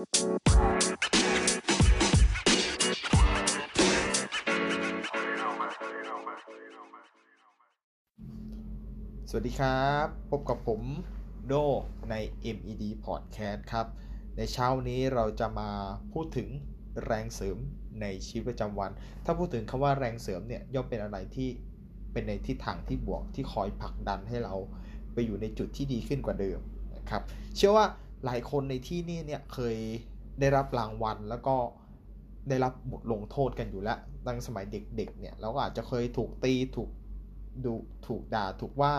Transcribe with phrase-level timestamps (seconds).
[0.00, 0.10] สวั
[9.40, 10.80] สดีครับ พบกับผม
[11.46, 11.54] โด
[12.10, 12.14] ใน
[12.56, 13.86] MED Podcast ครับ
[14.36, 15.70] ในเช้านี้เราจะมา
[16.12, 16.48] พูดถึง
[17.04, 17.58] แรงเสริม
[18.00, 18.90] ในชีวิตประจำวัน
[19.24, 21.48] ถ้าพูดถึงคำว่าแรงเสริมเนี่ยย่อมเป็นอะไรที่
[22.12, 24.54] เป็นในทิศทางที่บวกที่คอยผลักดันให้เรา
[25.12, 26.58] ไปอยู่ในจุดที่ดีขึ้นกว่าเดิม
[26.96, 27.22] นะครับ
[27.56, 27.86] เชื่อว่า
[28.24, 29.76] หลายคนในที่นี่เนี่ยเคย
[30.40, 31.56] ได้รับรางวัลแล้วก็
[32.48, 36.90] ได้รับบทลงโทษกันอยู่แล้วตั้งสมัยเด็กๆเนี่ยเราก็อาจจะเคยถูกตีถูก
[37.64, 37.72] ดู
[38.06, 38.94] ถูกด่าถูกว่า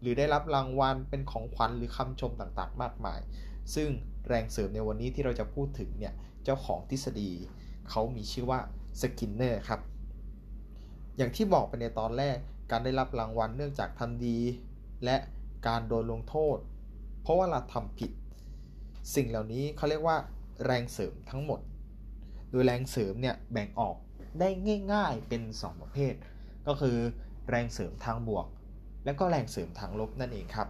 [0.00, 3.20] หรือได้รับรางวัลเป็นของขวัญหรือคำชมต่างๆ มากมาย
[3.74, 3.88] ซึ่ง
[4.28, 6.14] แรงเสริมในวันนี้ที่เราจะพูดถึงเนี่ย
[6.44, 7.30] เจ้าของทฤษฎี
[7.90, 8.60] เขามีชื่อว่า
[9.00, 9.80] สกินเนอร์ครับ
[11.16, 12.36] อย่างที่บอกไปในตอนแรก
[12.70, 14.38] การได้รับรางวัลเนื่องจากทำดี
[15.04, 15.16] และ
[15.66, 16.58] การโดนลงโทษ
[17.22, 18.10] เพราะว่าเราทำผิด
[19.14, 20.16] สิ่งเหล่านี้เขาเรียกว่า
[20.64, 21.60] แรงเสริมทั้งหมด
[22.50, 23.96] โดยแรงเสริมเนี่ยแบ่งออก
[24.40, 24.48] ได้
[24.92, 26.14] ง่าย ๆเป็น 2 ประเภท
[26.66, 26.96] ก็คือ
[27.48, 28.46] แรงเสริมทางบวก
[29.04, 30.68] และก็แรงเสริมทางลบนั่นเองครับ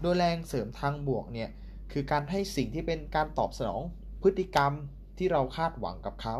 [0.00, 1.50] โดยแรงเสริมทางบวกเนี่ย
[1.92, 3.82] คือการให้สิ่งที่เป็นการตอบสนอง
[4.22, 4.72] พฤติกรรม
[5.18, 6.36] ที่เราคาดหวังกับเขา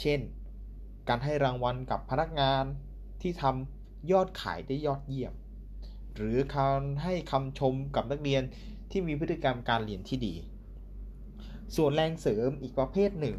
[0.00, 0.20] เช่น
[1.08, 2.64] การให้รางวัลกับพนักงาน
[3.22, 5.34] ที่ทำยอดขายได้ยอดเยี่ยม
[6.16, 8.42] หรือการให้คำชมกับนักเรียน
[8.90, 10.34] ที่มีพฤติกรรมการเรียนที่ดี
[11.76, 13.38] ส่วนแรงเสริมอีกประเภทหนึ่ง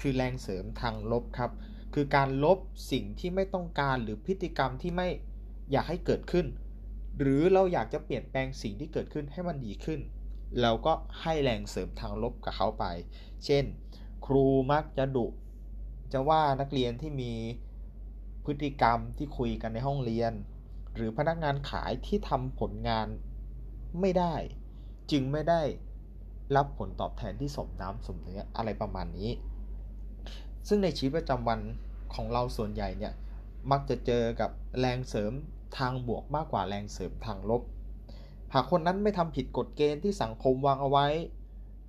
[0.00, 1.50] คือแรงเสริมทางลบครับ
[1.94, 2.58] คือการลบ
[2.92, 5.08] สิ่งที่ไม่ต้องการหรือพฤติกรรมที่ไม่
[5.72, 6.46] อยากให้เกิดขึ้น
[7.18, 10.00] หรือเราอยากจะเปลี่ยนแปลงสิ่งที่เกิดขึ้นให้มันดีขึ้น
[10.60, 12.84] เราก็ให้แรงเสริมทางลบกับเขาไป
[13.44, 13.64] เช่น
[14.26, 15.26] ครูมักจะดุ
[16.12, 17.32] จะว่านักเรียนที่มี
[18.44, 20.32] พฤติกรรมที่คุยกันในห้องเรียน
[20.94, 23.08] หรือพนักงานขายที่ทำผลงาน
[24.00, 24.34] ไม่ได้
[25.10, 25.62] จึงไม่ได้
[26.56, 29.30] รับผลตอบแทนที่สมน้ำสมเนื้ออะไรประมาณนี้
[30.68, 31.60] ซึ่งในชีวิตประจำวัน
[32.14, 33.12] ของเราส่วนใหญ่เนี่ย
[33.70, 34.50] มักจะเจอกับ
[34.80, 35.32] แรงเสริม
[35.78, 37.62] ทางบวกมากกว่าแรงเสริมทางลบ
[38.54, 41.06] หากคนนั้นไม่ทำผิดกฎเกณฑ์ที่สังคมวางเอาไว้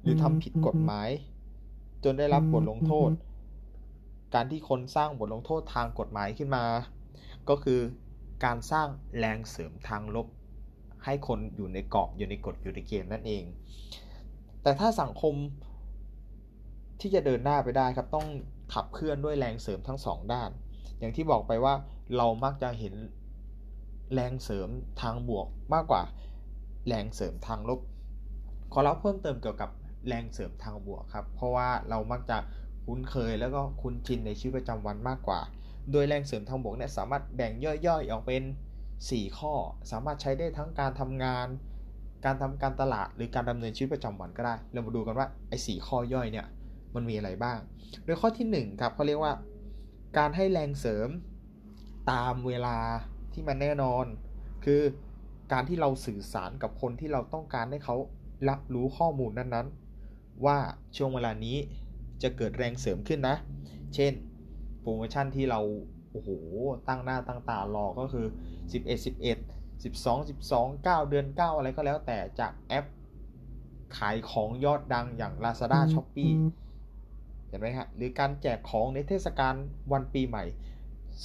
[0.02, 1.10] หรือทำผิดกฎหมาย
[2.04, 3.10] จนได้รับบทลงโทษ
[4.34, 6.66] การที่คนสร้างบทลงโทษทางกฎหมายขึ้นมา
[7.50, 7.80] ก็คือ
[8.46, 10.28] การสร้างแรงเสริมทางลบ
[11.06, 13.44] ให้คนอยู่ในกรอบอยู่ในกฎอยู่ในเกณฑ์นั่นเอง
[14.64, 15.34] แต่ถ้าสังคม
[17.00, 18.28] ที่จะเดินหน้าไปได้ครับต้อง
[18.74, 20.50] ขับเคลื่อนด้วยแรงเสริมทั้งสองด้าน
[21.00, 21.74] อย่างที่บอกไปว่า
[22.18, 22.96] เรามักจะเห็น
[24.14, 24.70] แรงเสริม
[25.02, 26.04] ทางบวกมากกว่า
[26.88, 27.80] แรงเสริมทางลบ
[28.72, 29.70] ขอเล่าเพิ่มเติมเกี่ยวกับ
[30.08, 32.38] แรงเสริมทางบวกครับ เพราะว่าเรามักจะ
[32.86, 35.40] คุ้นเคยแล้วก็คุ้นชินในชีวิตประจำวันมากกว่า
[35.92, 38.44] โดยแรงเสริมทางบวกเนี่ยสามารถแบ่งย่อยๆ ออกเป็น
[39.10, 39.54] 4 ข้อ
[39.92, 41.48] สามารถใช้ได้ทั้งการทำงาน
[42.26, 46.46] การทำการตลาดหรือการดำเนินชีวิตประจำวันก็ได้ เรามาดูกันว่าไอ้สข้อย่อยเนี่ย
[46.96, 47.58] มันมีอะไรบ้าง
[48.04, 49.34] โดยข้อที่1ครับเขาเรียกว่า
[50.18, 51.10] การให้แรงเสริม
[52.12, 52.78] ตามเวลา
[53.34, 54.06] ที่มันแน่นอน
[54.66, 54.82] คือ
[55.54, 57.96] การที่เราสื่อสารกับคนที่เราต้องการให้เขา
[58.50, 60.58] รับรู้ข้อมูลนั้นๆ ว่า
[60.98, 61.58] ช่วงเวลานี้
[62.24, 63.36] จะเกิดแรงเสริมขึ้นนะ
[63.96, 64.14] เช่น
[64.82, 65.60] โปรโมชั่นที่เรา
[66.16, 66.32] โอ้โห
[66.88, 68.26] ตั้งหน้าตั้งตารอก็คือ
[68.72, 70.18] 11 11 12
[70.50, 72.86] 12 9 เดือน 9 อะไรก็แล้วแต่จากแอป
[73.98, 76.32] ขายของยอดดังอย่าง Lazada s h o p e e
[77.48, 79.56] เห็นไหมฮะ หรือการแจกของในเทศกาล
[79.92, 80.44] วันปีใหม่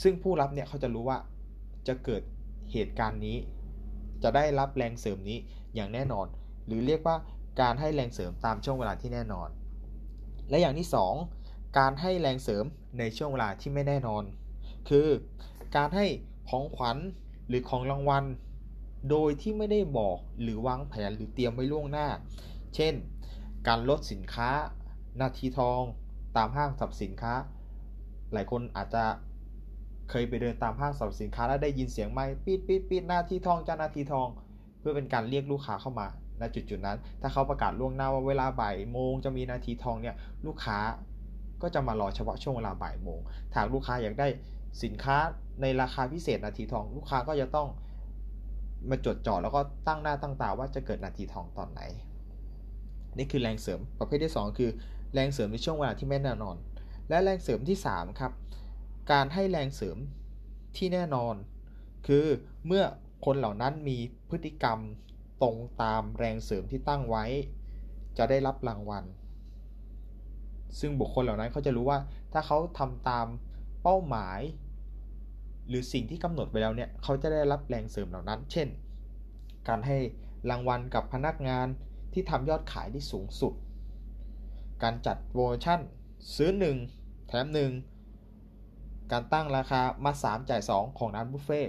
[0.03, 1.19] ซึ่งผู้รับเนี่ยเขาจะรู้ว่า
[1.89, 2.23] จะเกิด
[2.73, 3.37] เหตุการณ์นี้
[4.23, 5.39] จะได้รับแรงเสริมนี้
[5.75, 6.27] อย่างแน่นอน
[6.67, 7.17] หรือเรียกว่า
[7.61, 9.49] การให้แรงเสริมตามช่วงเวลาที่แน่นอน
[10.51, 10.89] และอย่างที่
[11.33, 12.65] 2 การให้แรงเสริม
[12.99, 14.23] ในช่วงเวลาที่ไม่แน่นอน
[14.89, 15.09] คือ
[15.77, 16.07] การให้
[16.49, 16.97] ของขวัญ
[17.49, 18.25] หรือของรางวัล
[19.11, 22.09] โดยที่ไม่ได้บอกหรือวางแผนหรือเตรียมไว้ล่วงหน้า
[22.75, 22.95] เช่น
[23.69, 24.51] การลดสินค้า
[25.21, 25.83] นาทีทอง
[26.37, 27.35] ตามห้างสรรพสินค้า
[28.33, 29.05] หลายคนอาจจะ
[30.11, 34.29] เคยไปเดินตามห้างสรรพสินค้าแล้วได้ยินเสียงไม้ปีดปีดปีดนาทีทองจ้านาทีทอง
[34.81, 36.07] เพื่อเป็นการเรียกลูกค้าเข้ามา
[36.41, 40.17] ณจุดจุดนั้น ถ้าเขาประกาศล่วงหน้าว่าเวลาบ่ายโมงจะมีนาทีทองเนี่ย
[40.47, 40.79] ลูกค้า
[41.63, 43.21] ก็จะมารอเฉพาะช่วงเวลาบ่ายโมง
[43.53, 44.29] ถ้าลูกค้าอยากได้
[44.83, 45.17] สินค้า
[45.63, 47.69] ในราคาพิเศษนาทีทอง ลูกค้าก็จะต้อง
[48.91, 51.81] มาจดจ่อแล้วก็ตั้งหน้าตั้งตาว่าจะเกิดนาทีทองตอนไหน
[53.19, 54.71] นี่คือแรงเสริมประเภทที่ 2 คือ
[55.15, 56.57] แรงเสริมในช่วงเวลาที่ไม่แน่นอน
[57.09, 58.33] และแรงเสริมที่ 3 ครับ
[59.13, 59.99] การให้แรงเสริม
[60.77, 61.35] ที่แน่นอน
[62.07, 62.27] คือ
[62.67, 62.85] เมื่อ
[63.25, 64.79] คนเหล่านั้นมีพฤติกรรม
[65.43, 67.25] ตรงตามแรงเสริมที่ตั้งไว้
[68.19, 69.05] จะได้รับรางวัล
[70.79, 71.99] ซึ่งบุคคลเหล่านั้นเขาจะรู้ว่า
[72.33, 73.27] ถ้าเขาทำตาม
[73.83, 74.41] เป้าหมาย
[75.69, 78.69] หรือสิ่งที่กำหนดไว้แล้วเนี่ยเขาจะได้รับแรงเสริมเหล่านั้น เช่น
[79.69, 79.97] การให้
[80.51, 81.67] รางวัลกับพนักงาน
[82.13, 83.55] ที่ทำยอดขายที่สูงสุด
[84.83, 85.81] การจัดโปรโมชั่น
[86.37, 86.51] ซื้อ
[86.91, 87.47] 1 แถม
[88.29, 91.63] 1 การตั้งราคามา 3 จ่าย 2 ของร้านบุฟเฟ่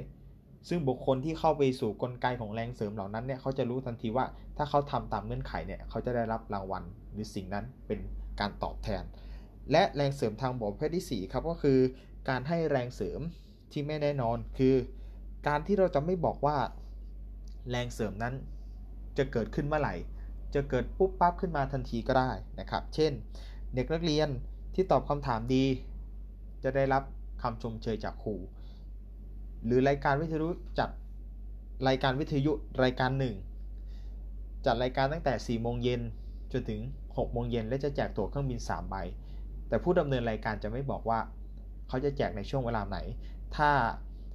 [0.70, 4.26] ซึ่งบุคคลที่เข้าไปสู่กลไกของแรงเสริมเหล่านั้นเนี่ยเขาจะรู้ทันทีว่า
[4.58, 8.00] ถ้าเขาทำตามเงื่อนไขเนี่ยเขาจะได้รับรางวัลหรือสิ่งนั้นเป็น
[8.40, 9.04] การตอบแทน
[9.72, 11.80] และแรงเสริมทางบวกประเภทที่ 4 ครับก็คือ
[12.30, 13.22] การให้แรงเสริม
[13.72, 14.76] ที่ไม่แน่นอนคือ
[15.48, 16.58] การที่เราจะไม่บอกว่า
[17.70, 18.34] แรงเสริมนั้น
[19.18, 19.96] จะเกิดขึ้นเมื่อไหร่
[20.56, 23.12] จะเกิดปุ๊บปั๊บขึ้นมาทันทีก็ได้นะครับ เช่น
[23.76, 24.30] เด็กนักเรียน
[24.76, 25.66] ที่ตอบคำถามดี
[26.64, 27.04] จะได้รับ
[27.42, 28.36] คำชมเชยจากครู
[29.66, 30.50] หรือรายการวิทยุ
[30.80, 30.90] จัด
[31.88, 32.52] รายการวิทยุ
[32.84, 33.36] รายการหนึ่ง
[34.66, 36.02] จัดรายการตั้งแต่4โมงเย็น
[36.52, 38.96] จนถึง6โมงเย็นและจะแจกตั๋วเครื่องบิน 3 ใบ
[39.72, 41.20] แต่ผู้ดำเนินรายการจะไม่บอกว่า
[41.88, 42.98] เขาจะแจกในช่วงเวลาไหน
[43.56, 43.72] ถ้า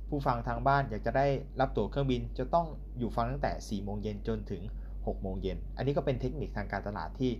[0.08, 1.26] ผู้ฟังทางบ้านอยากจะได้
[1.60, 2.66] รับตั๋วเครื่องบิน จะต้อง
[2.98, 4.62] อยู่ฟังตั้งแต่4โมงเย็นจนถึง
[4.92, 7.30] 6โมงเย็น อันนี้ก็เป็นเทคนิคทางการตลาดที่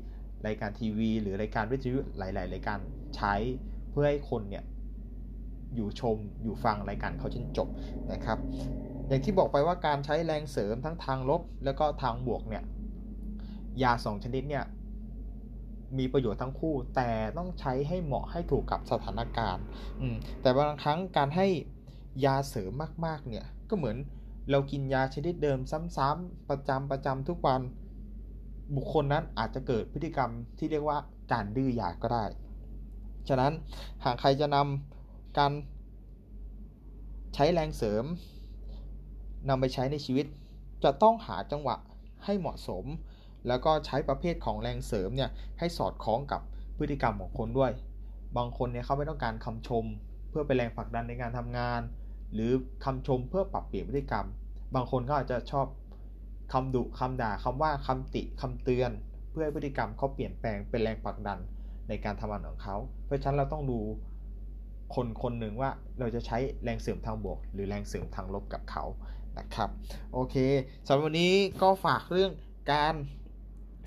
[0.46, 2.78] รายการทีวี หรือรายการวิทยุหลาย ๆ รายการ
[3.16, 3.34] ใช้
[3.90, 4.64] เพื่อให้คนเนี่ย
[5.75, 7.69] อยู่ชมอยู่ฟังรายการเขาจนจบ
[8.12, 8.38] นะครับ
[9.08, 12.64] อย่างที่บอกไปว่าการใช้แรงเสริมทั้งทางลบ แล้วก็ทางบวกเนี่ย
[13.82, 14.64] ยาสองชนิดเนี่ย
[15.99, 19.65] มีประโยชน์ทั้งคู่ แต่ต้องใช้ให้เหมาะให้ถูกกับสถานการณ์
[20.43, 21.47] แต่บางครั้งการให้
[22.25, 22.73] ยาเสริม
[23.06, 23.97] มากๆเนี่ยก็เหมือน
[24.50, 25.59] เรากินยาชนิดเดิม
[25.97, 27.61] ซ้ำๆประจำประจำทุกวัน
[28.77, 30.99] บุคคลนั้นอาจจะเกิดพฤติกรรมที่เรียกว่า
[31.33, 32.25] การดื้อยาก็ได้
[33.29, 33.53] ฉะนั้น
[34.05, 35.53] หากใครจะนำการ
[37.35, 38.05] ใช้แรงเสริม
[39.49, 40.27] นำไปใช้ในชีวิต
[40.85, 41.77] จะต้องหาจังหวะ
[42.25, 42.85] ให้เหมาะสม
[43.48, 46.40] แล้วก็ใช้ประเภทของแรงเสริมเนี่ยให้สอดคล้องกับ
[46.78, 47.72] พฤติกรรมของคนด้วย
[48.37, 49.84] บางคนเนี่ยเขาไม่ต้องการคำชม
[50.31, 51.81] เพื่อเป็นแรงผลักดันในการทำงาน
[52.34, 52.52] หรือ
[52.84, 54.26] คำชมเพื่อปรับเปลี่ยนพฤติกรรม
[54.75, 55.66] บางคนก็อาจจะชอบ
[56.52, 58.90] คำดุคำด่าคำว่าคำติคำเตือน
[59.31, 61.38] เพื่อให้พฤติกรรมเขาเปลี่ยนแปลงเป็นแรงผลักดัน
[61.88, 63.78] ในการทำงานของเขา เพราะฉะนั้นเราต้องดู
[64.94, 68.84] คนคนหนึ่งว่าเราจะใช้แรงเสริมทางบวก หรือแรงเสริมทางลบกับเขา
[69.38, 69.69] นะครับ
[70.12, 70.37] โอเค
[70.87, 72.32] สำหรับวันนี้ก็ฝากเรื่อง
[72.72, 72.94] การ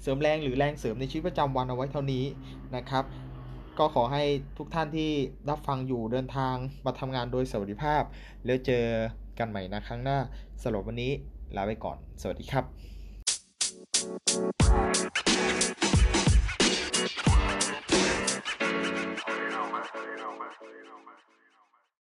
[0.02, 2.26] เสริมแรงหรือแรงเสริมในชีวิตประจำวันเอาไว้เท่านี้
[2.76, 3.04] นะครับ
[3.80, 4.24] ก็ขอให้
[4.58, 5.12] ทุกท่านที่
[5.50, 6.56] รับฟังอยู่เดินทาง
[6.86, 8.04] มาทำงานโดยสวัสดิภาพ
[8.46, 8.86] แล้วเจอ
[9.40, 10.20] กันใหม่นะครั้งหน้า
[10.62, 11.12] สำหรับวันนี้
[11.56, 12.99] ลาไปก่อน สวัสดีครับ